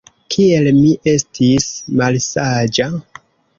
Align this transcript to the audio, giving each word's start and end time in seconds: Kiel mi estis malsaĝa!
Kiel 0.35 0.69
mi 0.77 0.93
estis 1.11 1.69
malsaĝa! 2.01 2.91